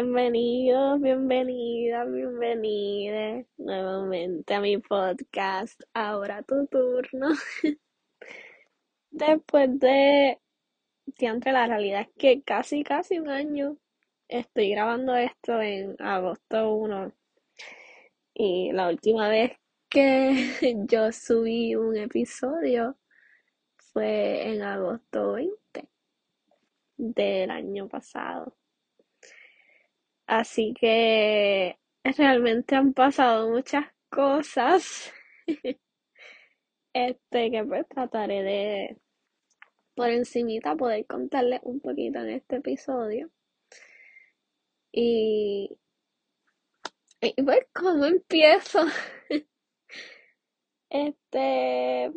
Bienvenidos, 0.00 1.00
bienvenidas, 1.00 2.06
bienvenidas 2.12 3.44
nuevamente 3.56 4.54
a 4.54 4.60
mi 4.60 4.78
podcast. 4.78 5.80
Ahora 5.92 6.40
tu 6.44 6.68
turno. 6.68 7.30
Después 9.10 9.76
de, 9.80 10.38
entre 11.18 11.50
la 11.50 11.66
realidad 11.66 12.02
es 12.02 12.08
que 12.16 12.42
casi, 12.44 12.84
casi 12.84 13.18
un 13.18 13.28
año 13.28 13.76
estoy 14.28 14.70
grabando 14.70 15.16
esto 15.16 15.60
en 15.60 15.96
agosto 16.00 16.74
1 16.74 17.12
y 18.34 18.70
la 18.70 18.90
última 18.90 19.28
vez 19.28 19.50
que 19.88 20.30
yo 20.88 21.10
subí 21.10 21.74
un 21.74 21.96
episodio 21.96 22.96
fue 23.78 24.48
en 24.52 24.62
agosto 24.62 25.32
20 25.32 25.88
del 26.98 27.50
año 27.50 27.88
pasado. 27.88 28.57
Así 30.28 30.74
que 30.78 31.78
realmente 32.04 32.76
han 32.76 32.92
pasado 32.92 33.48
muchas 33.50 33.86
cosas. 34.10 35.12
Este 36.94 37.50
que 37.50 37.64
pues 37.64 37.86
trataré 37.88 38.42
de 38.42 38.96
por 39.94 40.08
encimita 40.10 40.74
poder 40.76 41.06
contarles 41.06 41.60
un 41.62 41.80
poquito 41.80 42.18
en 42.20 42.30
este 42.30 42.56
episodio. 42.56 43.30
Y, 44.92 45.78
y 47.20 47.42
pues 47.42 47.66
cómo 47.72 48.04
empiezo. 48.04 48.80
Este, 50.90 52.10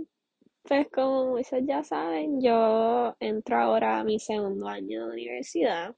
pues 0.64 0.88
como 0.94 1.28
muchos 1.32 1.60
ya 1.68 1.84
saben, 1.84 2.42
yo 2.42 3.16
entro 3.20 3.58
ahora 3.58 4.00
a 4.00 4.04
mi 4.06 4.18
segundo 4.20 4.68
año 4.68 5.08
de 5.08 5.14
universidad. 5.14 5.96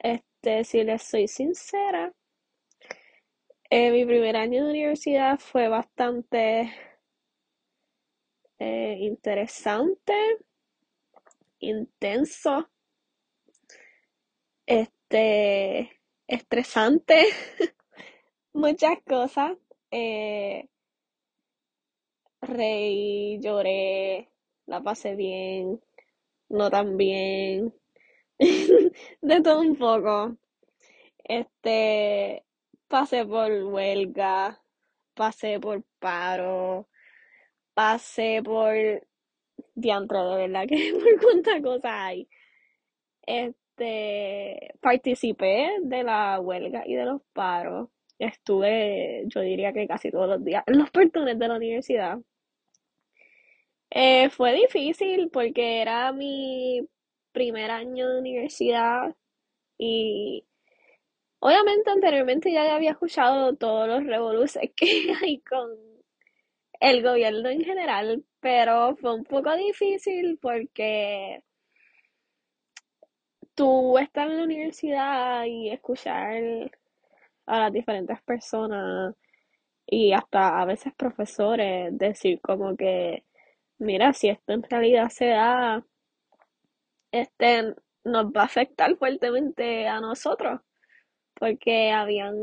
Este, 0.00 0.29
si 0.42 0.82
les 0.84 1.02
soy 1.02 1.28
sincera, 1.28 2.12
eh, 3.70 3.90
mi 3.90 4.04
primer 4.04 4.36
año 4.36 4.64
de 4.64 4.70
universidad 4.70 5.38
fue 5.38 5.68
bastante 5.68 6.72
eh, 8.58 8.96
interesante, 9.00 10.14
intenso, 11.60 12.70
este, 14.66 15.90
estresante, 16.26 17.26
muchas 18.52 18.98
cosas. 19.06 19.58
Eh, 19.90 20.68
reí, 22.40 23.38
lloré, 23.40 24.30
la 24.66 24.82
pasé 24.82 25.14
bien, 25.16 25.80
no 26.48 26.70
tan 26.70 26.96
bien, 26.96 27.74
de 29.20 29.42
todo 29.42 29.60
un 29.60 29.76
poco. 29.76 30.36
Este, 31.24 32.44
pasé 32.88 33.24
por 33.26 33.50
huelga, 33.50 34.60
pasé 35.14 35.60
por 35.60 35.84
paro, 35.98 36.88
pasé 37.74 38.42
por 38.44 38.74
diantre, 39.74 40.18
de 40.18 40.36
verdad 40.36 40.66
que 40.68 40.92
por 41.00 41.20
cuántas 41.22 41.62
cosas 41.62 41.92
hay. 41.92 42.28
Este, 43.26 44.74
participé 44.80 45.70
de 45.82 46.02
la 46.02 46.40
huelga 46.40 46.84
y 46.86 46.94
de 46.94 47.04
los 47.04 47.22
paros. 47.32 47.90
Estuve, 48.18 49.24
yo 49.26 49.40
diría 49.40 49.72
que 49.72 49.86
casi 49.88 50.10
todos 50.10 50.28
los 50.28 50.44
días 50.44 50.64
en 50.66 50.78
los 50.78 50.90
portones 50.90 51.38
de 51.38 51.48
la 51.48 51.56
universidad. 51.56 52.18
Eh, 53.90 54.30
fue 54.30 54.52
difícil 54.54 55.30
porque 55.30 55.80
era 55.82 56.12
mi 56.12 56.86
primer 57.32 57.70
año 57.70 58.08
de 58.08 58.18
universidad 58.20 59.14
y 59.78 60.44
obviamente 61.40 61.90
anteriormente 61.90 62.52
ya 62.52 62.74
había 62.74 62.92
escuchado 62.92 63.54
todos 63.56 63.88
los 63.88 64.04
revoluciones 64.04 64.72
que 64.76 65.12
hay 65.22 65.40
con 65.40 65.70
el 66.80 67.02
gobierno 67.02 67.48
en 67.50 67.62
general, 67.64 68.24
pero 68.40 68.96
fue 68.96 69.14
un 69.14 69.24
poco 69.24 69.54
difícil 69.56 70.38
porque 70.40 71.42
tú 73.54 73.98
estás 73.98 74.28
en 74.30 74.38
la 74.38 74.44
universidad 74.44 75.44
y 75.44 75.70
escuchar 75.70 76.70
a 77.46 77.60
las 77.60 77.72
diferentes 77.72 78.20
personas 78.22 79.14
y 79.86 80.12
hasta 80.12 80.60
a 80.60 80.64
veces 80.64 80.94
profesores 80.94 81.96
decir 81.98 82.40
como 82.40 82.76
que 82.76 83.24
mira, 83.80 84.12
si 84.12 84.28
esto 84.28 84.52
en 84.52 84.62
realidad 84.62 85.08
se 85.08 85.26
da, 85.26 85.84
este 87.12 87.74
nos 88.04 88.26
va 88.26 88.42
a 88.42 88.44
afectar 88.44 88.96
fuertemente 88.96 89.86
a 89.88 90.00
nosotros, 90.00 90.60
porque 91.34 91.92
habían 91.92 92.36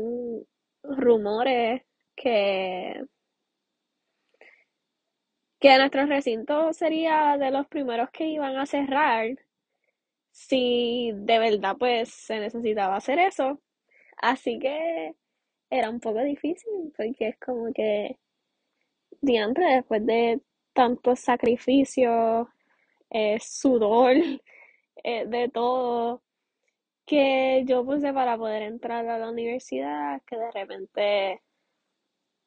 rumores 0.82 1.82
que 2.16 3.04
que 5.60 5.76
nuestro 5.76 6.06
recinto 6.06 6.72
sería 6.72 7.36
de 7.38 7.50
los 7.50 7.66
primeros 7.66 8.10
que 8.10 8.26
iban 8.26 8.56
a 8.56 8.66
cerrar 8.66 9.26
si 10.30 11.10
de 11.14 11.38
verdad 11.38 11.76
pues 11.78 12.10
se 12.10 12.38
necesitaba 12.40 12.96
hacer 12.96 13.18
eso. 13.18 13.60
Así 14.18 14.58
que 14.58 15.14
era 15.70 15.90
un 15.90 16.00
poco 16.00 16.22
difícil 16.22 16.92
porque 16.96 17.28
es 17.28 17.38
como 17.38 17.72
que 17.72 18.18
diantre 19.20 19.64
después 19.76 20.04
de 20.06 20.40
tanto 20.72 21.16
sacrificio, 21.16 22.48
eh, 23.10 23.38
sudor, 23.40 24.14
eh, 25.08 25.24
de 25.26 25.48
todo 25.48 26.22
que 27.06 27.64
yo 27.66 27.84
puse 27.84 28.12
para 28.12 28.36
poder 28.36 28.62
entrar 28.62 29.08
a 29.08 29.18
la 29.18 29.30
universidad, 29.30 30.20
que 30.26 30.36
de 30.36 30.50
repente 30.52 31.42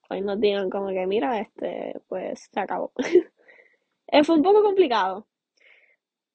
hoy 0.09 0.21
nos 0.21 0.39
digan 0.39 0.69
como 0.69 0.89
que 0.89 1.07
mira, 1.07 1.39
este, 1.39 1.99
pues 2.07 2.49
se 2.51 2.59
acabó. 2.59 2.93
Eh, 4.13 4.25
fue 4.25 4.35
un 4.35 4.43
poco 4.43 4.61
complicado. 4.61 5.25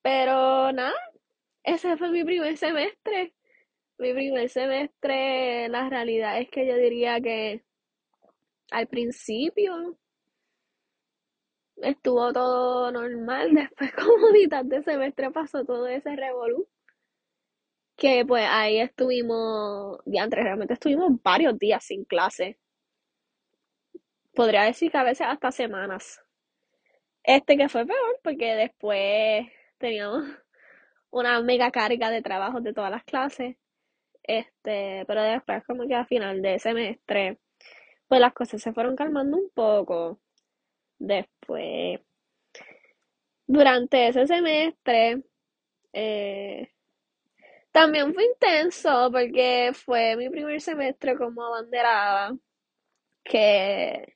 Pero 0.02 0.72
nada, 0.72 0.94
ese 1.62 1.96
fue 1.98 2.10
mi 2.10 2.24
primer 2.24 2.56
semestre. 2.56 3.34
Mi 3.98 4.14
primer 4.14 4.48
semestre, 4.48 5.68
la 5.68 5.88
realidad 5.90 6.40
es 6.40 6.48
que 6.50 6.66
yo 6.66 6.76
diría 6.76 7.20
que 7.20 7.64
al 8.70 8.86
principio 8.88 9.98
estuvo 11.82 12.32
todo 12.32 12.90
normal. 12.92 13.54
Después, 13.54 13.92
como 13.94 14.30
mitad 14.32 14.64
de 14.64 14.82
semestre, 14.82 15.30
pasó 15.30 15.64
todo 15.64 15.86
ese 15.86 16.14
revolú. 16.16 16.68
Que 17.96 18.24
pues 18.26 18.46
ahí 18.48 18.78
estuvimos, 18.78 19.98
antes 20.20 20.42
realmente 20.42 20.74
estuvimos 20.74 21.10
varios 21.22 21.58
días 21.58 21.84
sin 21.84 22.04
clase. 22.04 22.58
Podría 24.34 24.62
decir 24.62 24.90
que 24.92 24.98
a 24.98 25.02
veces 25.02 25.26
hasta 25.26 25.50
semanas. 25.50 26.22
Este 27.24 27.56
que 27.56 27.68
fue 27.68 27.86
peor 27.86 28.20
porque 28.22 28.54
después 28.54 29.46
teníamos 29.78 30.24
una 31.10 31.40
mega 31.42 31.70
carga 31.70 32.10
de 32.10 32.22
trabajos 32.22 32.62
de 32.62 32.72
todas 32.74 32.90
las 32.90 33.04
clases. 33.04 33.56
Este, 34.24 35.04
pero 35.06 35.22
después 35.22 35.64
como 35.66 35.86
que 35.88 35.94
a 35.94 36.06
final 36.06 36.42
de 36.42 36.58
semestre, 36.58 37.38
pues 38.08 38.20
las 38.20 38.34
cosas 38.34 38.62
se 38.62 38.72
fueron 38.72 38.96
calmando 38.96 39.36
un 39.38 39.50
poco. 39.54 40.20
Después, 40.98 42.00
durante 43.46 44.08
ese 44.08 44.26
semestre, 44.26 45.22
eh, 45.92 46.68
también 47.72 48.14
fue 48.14 48.24
intenso 48.24 49.10
porque 49.12 49.70
fue 49.74 50.16
mi 50.16 50.28
primer 50.30 50.60
semestre 50.60 51.16
como 51.16 51.42
abanderada, 51.44 52.36
que 53.24 54.14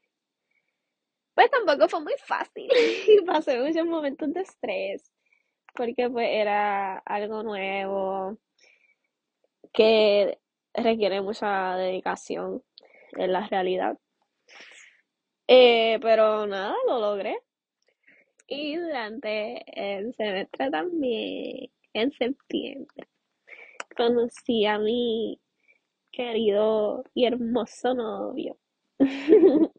pues 1.34 1.50
tampoco 1.50 1.88
fue 1.88 2.00
muy 2.00 2.14
fácil 2.24 2.68
y 3.08 3.20
pasé 3.26 3.58
muchos 3.60 3.86
momentos 3.86 4.32
de 4.32 4.40
estrés 4.42 5.12
porque 5.74 6.10
pues 6.10 6.28
era 6.30 6.98
algo 6.98 7.42
nuevo 7.42 8.38
que 9.72 10.38
requiere 10.74 11.20
mucha 11.20 11.76
dedicación 11.76 12.62
en 13.12 13.32
la 13.32 13.46
realidad. 13.46 13.98
Eh, 15.52 15.98
pero 16.00 16.46
nada, 16.46 16.76
lo 16.86 17.00
logré. 17.00 17.36
Y 18.46 18.76
durante 18.76 19.64
el 19.74 20.14
semestre 20.14 20.70
también, 20.70 21.70
en 21.92 22.12
septiembre, 22.12 23.08
conocí 23.96 24.64
a 24.66 24.78
mi 24.78 25.40
querido 26.12 27.02
y 27.14 27.26
hermoso 27.26 27.94
novio. 27.94 28.58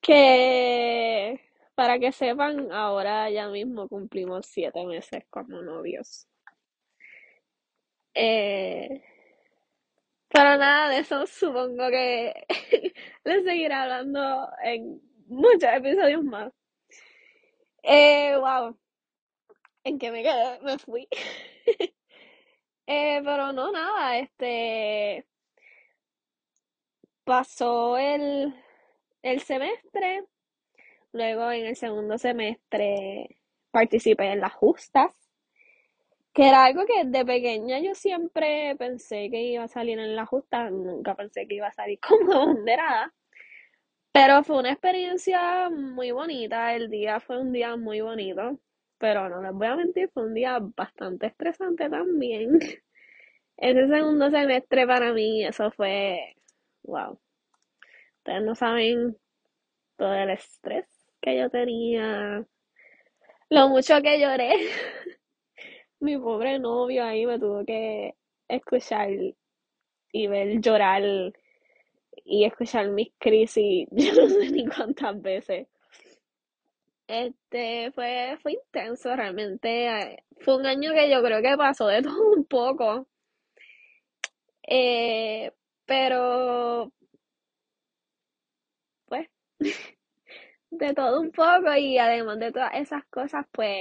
que 0.00 1.40
para 1.74 1.98
que 1.98 2.12
sepan, 2.12 2.70
ahora 2.72 3.30
ya 3.30 3.48
mismo 3.48 3.88
cumplimos 3.88 4.46
siete 4.46 4.86
meses 4.86 5.24
como 5.30 5.62
novios. 5.62 6.28
Eh, 8.14 9.02
para 10.28 10.56
nada 10.56 10.90
de 10.90 11.00
eso 11.00 11.26
supongo 11.26 11.88
que 11.90 12.34
les 13.24 13.44
seguiré 13.44 13.74
hablando 13.74 14.48
en 14.62 15.00
muchos 15.26 15.70
episodios 15.72 16.24
más. 16.24 16.52
Eh, 17.82 18.36
wow. 18.36 18.76
¿En 19.84 19.98
qué 19.98 20.10
me 20.10 20.22
quedé? 20.22 20.60
Me 20.62 20.78
fui. 20.78 21.08
Eh, 22.90 23.20
pero 23.22 23.52
no, 23.52 23.70
nada, 23.70 24.16
este 24.18 25.26
pasó 27.24 27.98
el, 27.98 28.54
el 29.20 29.40
semestre, 29.42 30.24
luego 31.12 31.52
en 31.52 31.66
el 31.66 31.76
segundo 31.76 32.16
semestre 32.16 33.36
participé 33.70 34.32
en 34.32 34.40
las 34.40 34.54
justas, 34.54 35.27
que 36.38 36.46
era 36.48 36.66
algo 36.66 36.86
que 36.86 37.04
de 37.04 37.24
pequeña 37.24 37.80
yo 37.80 37.96
siempre 37.96 38.76
pensé 38.78 39.28
que 39.28 39.42
iba 39.42 39.64
a 39.64 39.68
salir 39.68 39.98
en 39.98 40.14
las 40.14 40.28
justas, 40.28 40.70
nunca 40.70 41.16
pensé 41.16 41.48
que 41.48 41.56
iba 41.56 41.66
a 41.66 41.72
salir 41.72 41.98
como 42.08 42.32
abanderada. 42.32 43.12
Pero 44.12 44.44
fue 44.44 44.58
una 44.60 44.70
experiencia 44.70 45.68
muy 45.68 46.12
bonita, 46.12 46.76
el 46.76 46.90
día 46.90 47.18
fue 47.18 47.40
un 47.40 47.50
día 47.52 47.74
muy 47.76 48.02
bonito, 48.02 48.56
pero 48.98 49.28
no 49.28 49.42
les 49.42 49.52
voy 49.52 49.66
a 49.66 49.74
mentir, 49.74 50.10
fue 50.14 50.26
un 50.26 50.34
día 50.34 50.60
bastante 50.76 51.26
estresante 51.26 51.90
también. 51.90 52.60
Ese 53.56 53.88
segundo 53.88 54.30
semestre 54.30 54.86
para 54.86 55.12
mí, 55.12 55.44
eso 55.44 55.72
fue, 55.72 56.36
wow. 56.84 57.18
Ustedes 58.18 58.42
no 58.44 58.54
saben 58.54 59.16
todo 59.96 60.14
el 60.14 60.30
estrés 60.30 60.86
que 61.20 61.36
yo 61.36 61.50
tenía, 61.50 62.46
lo 63.50 63.68
mucho 63.68 64.00
que 64.02 64.20
lloré. 64.20 64.52
Mi 66.00 66.16
pobre 66.18 66.58
novio 66.58 67.04
ahí 67.04 67.24
me 67.24 67.38
tuvo 67.38 67.64
que 67.64 68.16
escuchar 68.48 69.10
y 70.12 70.26
ver 70.26 70.60
llorar 70.60 71.02
y 72.24 72.44
escuchar 72.44 72.88
mis 72.90 73.12
crisis, 73.18 73.88
yo 73.92 74.12
no 74.14 74.28
sé 74.28 74.50
ni 74.50 74.66
cuántas 74.66 75.20
veces. 75.20 75.66
Este 77.08 77.90
fue, 77.92 78.38
fue 78.42 78.52
intenso 78.52 79.14
realmente. 79.16 79.88
eh, 79.88 80.22
Fue 80.40 80.56
un 80.56 80.64
año 80.66 80.92
que 80.92 81.10
yo 81.10 81.22
creo 81.22 81.42
que 81.42 81.56
pasó 81.56 81.86
de 81.88 82.02
todo 82.02 82.30
un 82.36 82.44
poco. 82.44 83.06
Eh, 84.68 85.50
pero 85.86 86.92
pues 89.06 89.28
de 90.70 90.94
todo 90.94 91.20
un 91.20 91.30
poco 91.32 91.74
y 91.76 91.98
además 91.98 92.38
de 92.38 92.52
todas 92.52 92.72
esas 92.74 93.04
cosas, 93.06 93.46
pues 93.52 93.78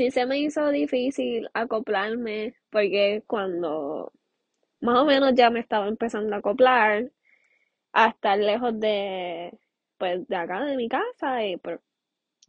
sí 0.00 0.10
se 0.10 0.24
me 0.24 0.38
hizo 0.38 0.70
difícil 0.70 1.50
acoplarme 1.52 2.54
porque 2.70 3.22
cuando 3.26 4.12
más 4.80 4.98
o 4.98 5.04
menos 5.04 5.34
ya 5.34 5.50
me 5.50 5.60
estaba 5.60 5.88
empezando 5.88 6.34
a 6.34 6.38
acoplar 6.38 7.12
a 7.92 8.08
estar 8.08 8.38
lejos 8.38 8.80
de 8.80 9.58
pues 9.98 10.26
de 10.28 10.36
acá 10.36 10.64
de 10.64 10.76
mi 10.76 10.88
casa 10.88 11.44
y 11.44 11.58
por 11.58 11.82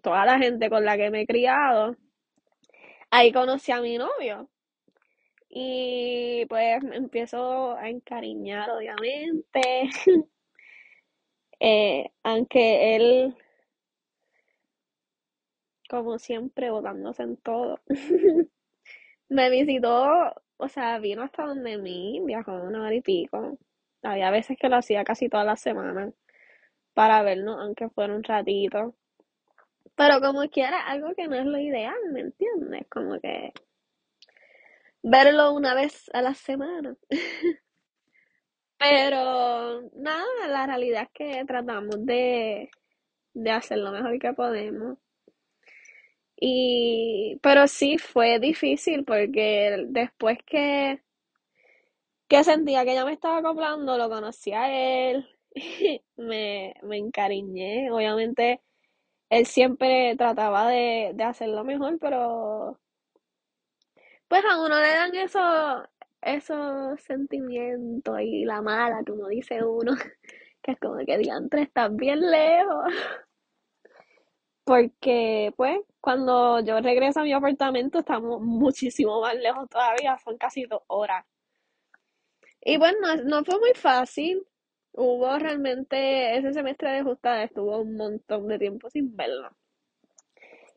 toda 0.01 0.25
la 0.25 0.39
gente 0.39 0.69
con 0.69 0.85
la 0.85 0.97
que 0.97 1.11
me 1.11 1.21
he 1.21 1.27
criado, 1.27 1.97
ahí 3.11 3.33
conocí 3.33 3.71
a 3.73 3.81
mi 3.81 3.97
novio. 3.97 4.49
Y 5.49 6.45
pues 6.47 6.83
me 6.83 6.95
empiezo 6.97 7.75
a 7.77 7.89
encariñar 7.89 8.69
obviamente, 8.71 9.89
eh, 11.59 12.11
aunque 12.23 12.95
él 12.95 13.35
como 15.91 16.17
siempre 16.19 16.71
botándose 16.71 17.23
en 17.23 17.35
todo. 17.35 17.81
Me 19.29 19.49
visitó, 19.49 20.07
o 20.57 20.67
sea, 20.69 20.99
vino 20.99 21.21
hasta 21.21 21.45
donde 21.45 21.77
mí, 21.77 22.21
viajó 22.25 22.53
una 22.53 22.83
hora 22.83 22.95
y 22.95 23.01
pico. 23.01 23.57
Había 24.01 24.31
veces 24.31 24.57
que 24.57 24.69
lo 24.69 24.77
hacía 24.77 25.03
casi 25.03 25.27
todas 25.27 25.45
las 25.45 25.59
semanas 25.61 26.13
para 26.93 27.21
vernos, 27.23 27.59
aunque 27.59 27.89
fuera 27.89 28.15
un 28.15 28.23
ratito. 28.23 28.95
Pero 29.95 30.21
como 30.21 30.47
quiera, 30.49 30.79
algo 30.87 31.13
que 31.13 31.27
no 31.27 31.35
es 31.35 31.45
lo 31.45 31.59
ideal, 31.59 31.99
¿me 32.13 32.21
entiendes? 32.21 32.87
Como 32.89 33.19
que 33.19 33.51
verlo 35.03 35.53
una 35.53 35.73
vez 35.75 36.09
a 36.13 36.21
la 36.21 36.33
semana. 36.35 36.95
Pero 38.79 39.81
nada, 39.93 40.47
la 40.47 40.65
realidad 40.67 41.03
es 41.03 41.09
que 41.13 41.45
tratamos 41.45 42.05
de, 42.05 42.69
de 43.33 43.51
hacer 43.51 43.79
lo 43.79 43.91
mejor 43.91 44.17
que 44.19 44.33
podemos. 44.33 44.97
Y, 46.41 47.39
pero 47.41 47.67
sí 47.69 47.97
fue 47.97 48.39
difícil 48.39 49.05
porque 49.05 49.85
después 49.89 50.39
que, 50.45 51.01
que 52.27 52.43
sentía 52.43 52.85
que 52.85 52.93
ya 52.95 53.05
me 53.05 53.13
estaba 53.13 53.37
acoplando, 53.39 53.97
lo 53.97 54.09
conocí 54.09 54.51
a 54.53 54.71
él, 55.11 55.27
me, 56.17 56.73
me 56.83 56.97
encariñé. 56.97 57.91
Obviamente, 57.91 58.61
él 59.29 59.45
siempre 59.47 60.15
trataba 60.17 60.69
de, 60.69 61.11
de 61.15 61.25
hacerlo 61.25 61.63
mejor, 61.65 61.99
pero 61.99 62.79
pues 64.27 64.43
a 64.45 64.61
uno 64.61 64.79
le 64.79 64.87
dan 64.87 65.15
esos, 65.15 65.83
esos 66.21 67.01
sentimientos 67.01 68.19
y 68.21 68.45
la 68.45 68.61
mala, 68.61 69.03
como 69.05 69.27
dice 69.27 69.63
uno, 69.63 69.93
que 70.61 70.71
es 70.73 70.79
como 70.79 70.97
que 71.05 71.17
diantre, 71.17 71.63
estás 71.63 71.95
bien 71.95 72.19
lejos. 72.21 72.93
Porque, 74.71 75.51
pues, 75.57 75.81
cuando 75.99 76.61
yo 76.61 76.79
regreso 76.79 77.19
a 77.19 77.23
mi 77.23 77.33
apartamento, 77.33 77.99
estamos 77.99 78.39
muchísimo 78.41 79.19
más 79.19 79.35
lejos 79.35 79.67
todavía, 79.69 80.17
son 80.23 80.37
casi 80.37 80.63
dos 80.63 80.81
horas. 80.87 81.25
Y 82.61 82.77
bueno, 82.77 82.97
no, 83.01 83.23
no 83.23 83.45
fue 83.45 83.59
muy 83.59 83.73
fácil. 83.75 84.43
Hubo 84.93 85.37
realmente, 85.37 86.37
ese 86.37 86.53
semestre 86.53 86.89
de 86.91 87.03
justa 87.03 87.43
estuvo 87.43 87.77
un 87.81 87.95
montón 87.97 88.47
de 88.47 88.57
tiempo 88.59 88.89
sin 88.89 89.15
verlo. 89.15 89.51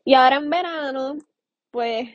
Y 0.05 0.13
ahora 0.13 0.37
en 0.37 0.49
verano, 0.49 1.17
pues, 1.71 2.09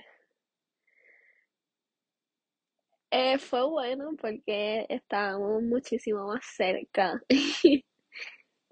eh, 3.11 3.39
fue 3.39 3.63
bueno 3.69 4.11
porque 4.21 4.87
estábamos 4.89 5.63
muchísimo 5.63 6.27
más 6.29 6.45
cerca. 6.57 7.21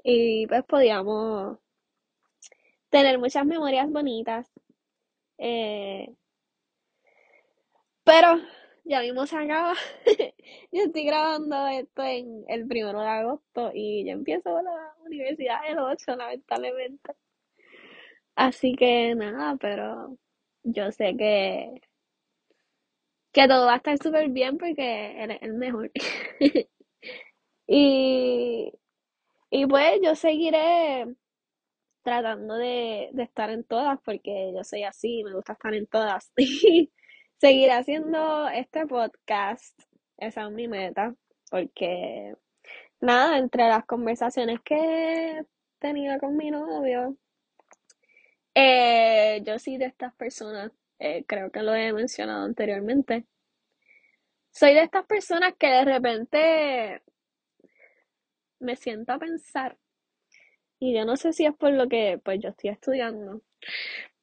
Y 0.05 0.47
pues 0.49 0.65
podíamos 0.65 1.59
tener 2.91 3.19
muchas 3.19 3.47
memorias 3.47 3.91
bonitas. 3.91 4.51
Eh, 5.39 6.15
pero 8.05 8.41
ya 8.85 9.01
mismo 9.01 9.27
se 9.27 9.37
acaba. 9.37 9.75
Yo 10.73 10.83
estoy 10.85 11.05
grabando 11.05 11.67
esto 11.69 12.03
en 12.03 12.45
el 12.49 12.67
primero 12.67 13.01
de 13.01 13.07
agosto 13.09 13.71
y 13.75 14.05
ya 14.05 14.13
empiezo 14.13 14.61
la 14.63 14.95
universidad 15.05 15.59
el 15.69 15.79
8, 15.79 16.17
lamentablemente. 16.17 17.13
Así 18.37 18.75
que 18.75 19.15
nada, 19.15 19.57
pero 19.57 20.17
yo 20.63 20.91
sé 20.93 21.15
que, 21.17 21.81
que 23.33 23.49
todo 23.49 23.67
va 23.67 23.75
a 23.75 23.77
estar 23.77 23.97
súper 23.99 24.29
bien 24.31 24.59
porque 24.59 25.23
eres 25.23 25.39
el 25.43 25.55
mejor. 25.55 25.91
Y, 27.67 28.73
y 29.51 29.67
pues 29.67 30.01
yo 30.03 30.15
seguiré 30.17 31.07
tratando 32.09 32.55
de, 32.55 33.11
de 33.13 33.23
estar 33.23 33.51
en 33.51 33.65
todas 33.65 34.01
porque 34.03 34.53
yo 34.57 34.65
soy 34.65 34.85
así, 34.85 35.23
me 35.25 35.35
gusta 35.35 35.53
estar 35.53 35.75
en 35.75 35.87
todas. 35.87 36.33
Seguiré 37.37 37.73
haciendo 37.73 38.49
este 38.49 38.87
podcast, 38.87 39.79
esa 40.17 40.47
es 40.47 40.51
mi 40.51 40.69
meta, 40.69 41.15
porque 41.51 42.35
nada, 43.01 43.37
entre 43.37 43.69
las 43.69 43.85
conversaciones 43.85 44.61
que 44.65 45.45
tenía 45.79 46.19
con 46.19 46.35
mi 46.37 46.51
novio, 46.51 47.17
eh, 48.55 49.43
yo 49.45 49.59
soy 49.59 49.77
de 49.77 49.85
estas 49.85 50.15
personas, 50.15 50.73
eh, 50.99 51.25
creo 51.27 51.51
que 51.51 51.63
lo 51.63 51.75
he 51.75 51.93
mencionado 51.93 52.45
anteriormente, 52.45 53.27
soy 54.51 54.73
de 54.73 54.83
estas 54.83 55.05
personas 55.05 55.55
que 55.59 55.67
de 55.69 55.85
repente 55.85 57.03
me 58.61 58.77
siento 58.77 59.13
a 59.13 59.19
pensar, 59.19 59.77
y 60.81 60.95
yo 60.95 61.05
no 61.05 61.17
sé 61.17 61.33
si 61.33 61.47
es 61.47 61.55
por 61.57 61.73
lo 61.73 61.89
que 61.89 62.21
pues 62.25 62.41
yo 62.41 62.51
estoy 62.51 62.71
estudiando, 62.71 63.43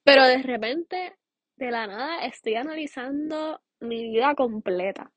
pero 0.04 0.26
de 0.26 0.42
repente, 0.44 1.16
de 1.58 1.72
la 1.72 1.88
nada, 1.88 2.26
estoy 2.26 2.56
analizando 2.56 3.62
mi 3.80 4.04
vida 4.10 4.36
completa. 4.36 5.12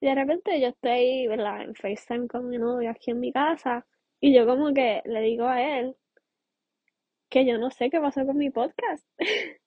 Y 0.00 0.06
de 0.06 0.14
repente 0.14 0.60
yo 0.60 0.68
estoy, 0.68 1.26
¿verdad? 1.26 1.62
En 1.62 1.74
FaceTime 1.74 2.28
con 2.28 2.48
mi 2.48 2.58
novio 2.58 2.90
aquí 2.90 3.10
en 3.10 3.20
mi 3.20 3.32
casa 3.32 3.86
y 4.20 4.34
yo 4.34 4.46
como 4.46 4.72
que 4.72 5.02
le 5.04 5.20
digo 5.22 5.46
a 5.46 5.60
él 5.62 5.96
que 7.28 7.44
yo 7.46 7.58
no 7.58 7.70
sé 7.70 7.90
qué 7.90 8.00
pasó 8.00 8.24
con 8.26 8.36
mi 8.38 8.50
podcast. 8.50 9.04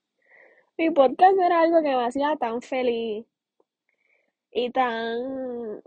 Mi 0.77 0.89
podcast 0.89 1.37
era 1.37 1.61
algo 1.61 1.81
que 1.83 1.95
me 1.95 2.05
hacía 2.05 2.35
tan 2.37 2.61
feliz 2.61 3.25
y 4.51 4.71
tan 4.71 5.81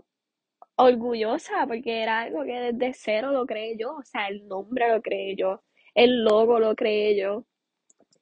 orgullosa 0.77 1.65
porque 1.67 2.01
era 2.03 2.21
algo 2.21 2.43
que 2.43 2.53
desde 2.71 2.93
cero 2.93 3.31
lo 3.31 3.45
creé 3.45 3.77
yo, 3.77 3.95
o 3.97 4.03
sea, 4.03 4.27
el 4.27 4.47
nombre 4.47 4.89
lo 4.89 5.01
creé 5.01 5.35
yo, 5.35 5.63
el 5.95 6.23
logo 6.23 6.59
lo 6.59 6.75
creé 6.75 7.17
yo, 7.17 7.45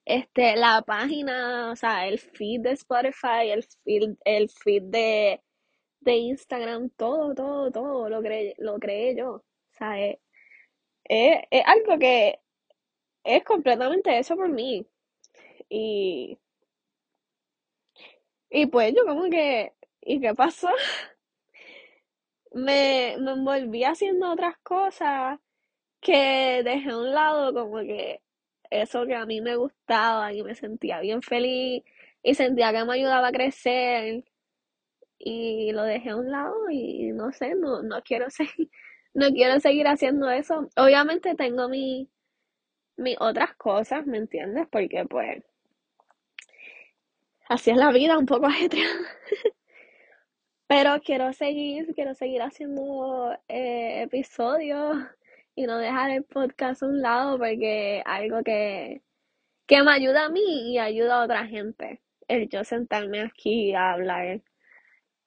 este, 0.05 0.55
la 0.57 0.81
página, 0.83 1.71
o 1.71 1.75
sea, 1.75 2.07
el 2.07 2.19
feed 2.19 2.61
de 2.61 2.71
Spotify, 2.73 3.49
el 3.51 3.63
feed, 3.83 4.15
el 4.25 4.49
feed 4.49 4.83
de, 4.83 5.41
de 6.01 6.15
Instagram, 6.17 6.89
todo, 6.91 7.35
todo, 7.35 7.71
todo 7.71 8.09
lo 8.09 8.21
creé, 8.21 8.55
lo 8.59 8.79
creé 8.79 9.15
yo, 9.17 9.31
o 9.35 9.43
sea, 9.77 9.99
es, 10.01 10.19
es- 11.05 11.41
es 11.51 11.63
algo 11.65 11.99
que 11.99 12.39
es 13.23 13.43
completamente 13.43 14.17
hecho 14.19 14.35
por 14.37 14.49
mí. 14.49 14.85
Y, 15.69 16.37
y 18.49 18.65
pues 18.67 18.93
yo 18.95 19.05
como 19.05 19.29
que, 19.29 19.73
¿y 20.01 20.19
qué 20.21 20.33
pasó? 20.33 20.69
Me, 22.53 23.15
me 23.19 23.31
envolví 23.31 23.83
haciendo 23.83 24.31
otras 24.31 24.57
cosas 24.63 25.39
que 26.01 26.63
dejé 26.63 26.91
a 26.91 26.97
un 26.97 27.13
lado 27.13 27.53
como 27.53 27.79
que 27.79 28.21
eso 28.69 29.05
que 29.07 29.15
a 29.15 29.25
mí 29.25 29.41
me 29.41 29.55
gustaba 29.55 30.33
y 30.33 30.43
me 30.43 30.55
sentía 30.55 30.99
bien 31.01 31.21
feliz 31.21 31.83
y 32.23 32.35
sentía 32.35 32.71
que 32.73 32.85
me 32.85 32.93
ayudaba 32.95 33.29
a 33.29 33.31
crecer 33.31 34.25
y 35.19 35.71
lo 35.73 35.83
dejé 35.83 36.11
a 36.11 36.17
un 36.17 36.31
lado 36.31 36.69
y 36.69 37.11
no 37.13 37.31
sé, 37.31 37.55
no, 37.55 37.81
no 37.83 38.01
quiero 38.03 38.29
seguir, 38.31 38.69
no 39.13 39.29
quiero 39.31 39.59
seguir 39.59 39.87
haciendo 39.87 40.29
eso. 40.31 40.69
Obviamente 40.77 41.35
tengo 41.35 41.69
mi, 41.69 42.09
mis 42.97 43.17
otras 43.19 43.55
cosas, 43.55 44.05
¿me 44.07 44.17
entiendes? 44.17 44.67
Porque 44.71 45.05
pues 45.09 45.43
así 47.47 47.71
es 47.71 47.77
la 47.77 47.91
vida, 47.91 48.17
un 48.17 48.25
poco 48.25 48.47
ajetreada. 48.47 48.99
Pero 50.67 51.01
quiero 51.01 51.33
seguir, 51.33 51.93
quiero 51.95 52.15
seguir 52.15 52.41
haciendo 52.41 53.37
eh, 53.47 54.03
episodios 54.03 54.97
y 55.55 55.65
no 55.65 55.77
dejar 55.77 56.11
el 56.11 56.23
podcast 56.23 56.83
a 56.83 56.87
un 56.87 57.01
lado 57.01 57.37
porque 57.37 58.01
algo 58.05 58.43
que, 58.43 59.03
que 59.67 59.83
me 59.83 59.91
ayuda 59.91 60.25
a 60.25 60.29
mí 60.29 60.73
y 60.73 60.79
ayuda 60.79 61.21
a 61.21 61.25
otra 61.25 61.47
gente. 61.47 62.01
El 62.27 62.49
yo 62.49 62.63
sentarme 62.63 63.21
aquí 63.21 63.73
a 63.73 63.93
hablar. 63.93 64.41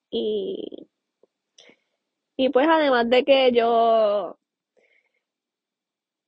Y, 0.09 0.87
y 2.37 2.49
pues 2.49 2.67
además 2.69 3.09
de 3.09 3.23
que 3.25 3.51
yo 3.51 4.37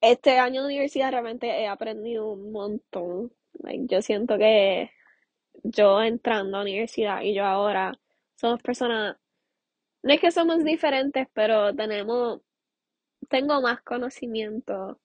este 0.01 0.38
año 0.39 0.62
de 0.62 0.68
universidad 0.68 1.12
realmente 1.12 1.48
he 1.48 1.68
aprendido 1.68 2.32
un 2.32 2.51
montón. 2.51 3.34
Yo 3.89 4.01
siento 4.01 4.38
que 4.38 4.92
yo 5.63 6.01
entrando 6.01 6.58
a 6.58 6.60
la 6.60 6.70
universidad 6.70 7.22
y 7.22 7.34
yo 7.34 7.46
ahora 7.46 8.00
somos 8.39 8.62
personas, 8.62 9.17
no 10.03 10.13
es 10.13 10.22
que 10.22 10.31
somos 10.31 10.63
diferentes, 10.63 11.27
pero 11.34 11.75
tenemos, 11.75 12.41
tengo 13.29 13.62
más 13.62 13.81
conocimiento. 13.81 15.00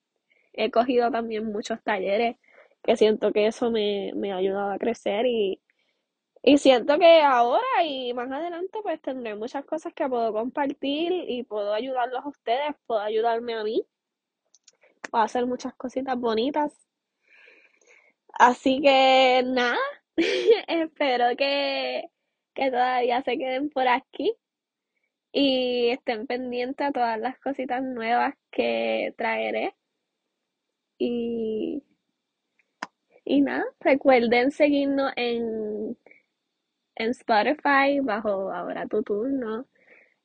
He 0.53 0.71
cogido 0.71 1.11
también 1.11 1.47
muchos 1.47 1.83
talleres 1.83 2.37
que 2.83 2.97
siento 2.97 3.33
que 3.33 3.47
eso 3.49 3.71
me, 3.71 4.13
me 4.15 4.33
ha 4.33 4.37
ayudado 4.37 4.73
a 4.73 4.79
crecer 4.79 5.27
y, 5.27 5.61
y 6.43 6.59
siento 6.59 6.99
que 6.99 7.23
ahora 7.23 7.85
y 7.85 8.13
más 8.15 8.31
adelante 8.31 8.79
pues 8.83 9.01
tendré 9.01 9.35
muchas 9.35 9.65
cosas 9.65 9.95
que 9.95 10.09
puedo 10.09 10.33
compartir 10.33 11.13
y 11.29 11.43
puedo 11.45 11.75
ayudarlos 11.75 12.25
a 12.25 12.29
ustedes, 12.29 12.75
puedo 12.87 13.01
ayudarme 13.01 13.55
a 13.55 13.65
mí, 13.65 13.87
puedo 15.11 15.25
hacer 15.25 15.47
muchas 15.47 15.75
cositas 15.75 16.19
bonitas. 16.19 16.73
Así 18.35 18.81
que 18.83 19.43
nada, 19.47 19.79
espero 20.69 21.37
que, 21.37 22.11
que 22.55 22.71
todavía 22.71 23.23
se 23.23 23.39
queden 23.39 23.71
por 23.71 23.89
aquí 23.89 24.35
y 25.33 25.91
estén 25.91 26.27
pendientes 26.27 26.87
a 26.87 26.93
todas 26.93 27.19
las 27.21 27.39
cositas 27.41 27.83
nuevas 27.83 28.35
que 28.51 29.15
traeré. 29.19 29.75
Y, 30.99 31.83
y 33.25 33.41
nada, 33.43 33.65
recuerden 33.81 34.51
seguirnos 34.51 35.13
en, 35.17 35.97
en 36.97 37.11
Spotify 37.11 38.01
bajo 38.03 38.53
Ahora 38.53 38.87
tu 38.87 39.03
turno 39.03 39.67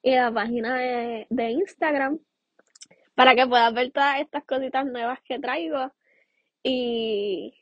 y 0.03 0.15
la 0.15 0.31
página 0.33 0.77
de, 0.77 1.27
de 1.29 1.51
Instagram 1.51 2.19
para 3.15 3.35
que 3.35 3.47
puedas 3.47 3.73
ver 3.73 3.91
todas 3.91 4.21
estas 4.21 4.45
cositas 4.45 4.85
nuevas 4.85 5.19
que 5.23 5.39
traigo 5.39 5.91
y, 6.63 7.53